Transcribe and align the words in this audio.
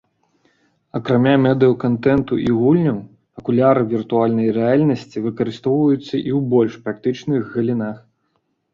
Акрамя 0.99 1.33
медыя-кантэнту 1.43 2.39
і 2.45 2.47
гульняў, 2.63 2.97
акуляры 3.41 3.83
віртуальнай 3.93 4.49
рэальнасці 4.59 5.17
выкарыстоўваюцца 5.29 6.11
і 6.11 6.11
ў 6.11 6.39
больш 6.59 6.73
практычных 6.85 7.41
галінах. 7.57 7.97